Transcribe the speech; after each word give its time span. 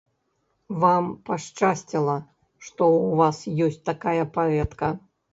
Вам 0.83 1.09
пашчасціла, 1.29 2.15
што 2.69 2.87
ў 2.93 3.19
вас 3.19 3.37
ёсць 3.65 3.77
такая 3.91 4.23
паэтка. 4.39 4.89